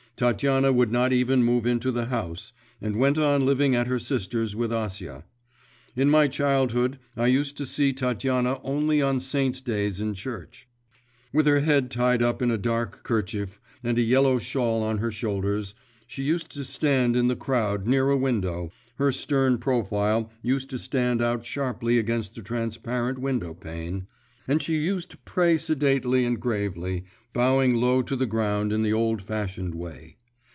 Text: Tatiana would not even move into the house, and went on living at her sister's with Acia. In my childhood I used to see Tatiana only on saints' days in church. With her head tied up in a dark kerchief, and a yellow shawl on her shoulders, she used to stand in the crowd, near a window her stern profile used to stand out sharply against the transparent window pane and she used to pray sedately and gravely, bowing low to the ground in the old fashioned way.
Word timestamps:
Tatiana 0.17 0.71
would 0.71 0.91
not 0.91 1.11
even 1.11 1.43
move 1.43 1.65
into 1.65 1.91
the 1.91 2.05
house, 2.05 2.53
and 2.79 2.95
went 2.95 3.17
on 3.17 3.43
living 3.43 3.73
at 3.75 3.87
her 3.87 3.97
sister's 3.97 4.55
with 4.55 4.69
Acia. 4.69 5.23
In 5.95 6.11
my 6.11 6.27
childhood 6.27 6.99
I 7.17 7.25
used 7.25 7.57
to 7.57 7.65
see 7.65 7.91
Tatiana 7.91 8.61
only 8.61 9.01
on 9.01 9.19
saints' 9.19 9.61
days 9.61 9.99
in 9.99 10.13
church. 10.13 10.67
With 11.33 11.47
her 11.47 11.61
head 11.61 11.89
tied 11.89 12.21
up 12.21 12.39
in 12.43 12.51
a 12.51 12.59
dark 12.59 13.01
kerchief, 13.01 13.59
and 13.83 13.97
a 13.97 14.03
yellow 14.03 14.37
shawl 14.37 14.83
on 14.83 14.99
her 14.99 15.09
shoulders, 15.11 15.73
she 16.05 16.21
used 16.21 16.51
to 16.51 16.63
stand 16.63 17.15
in 17.15 17.27
the 17.27 17.35
crowd, 17.35 17.87
near 17.87 18.11
a 18.11 18.15
window 18.15 18.71
her 18.97 19.11
stern 19.11 19.57
profile 19.57 20.31
used 20.43 20.69
to 20.69 20.77
stand 20.77 21.23
out 21.23 21.47
sharply 21.47 21.97
against 21.97 22.35
the 22.35 22.43
transparent 22.43 23.17
window 23.17 23.55
pane 23.55 24.05
and 24.47 24.59
she 24.61 24.75
used 24.75 25.09
to 25.11 25.17
pray 25.19 25.55
sedately 25.57 26.25
and 26.25 26.39
gravely, 26.39 27.05
bowing 27.31 27.75
low 27.75 28.01
to 28.01 28.15
the 28.15 28.25
ground 28.25 28.73
in 28.73 28.81
the 28.81 28.91
old 28.91 29.21
fashioned 29.21 29.73
way. 29.73 30.17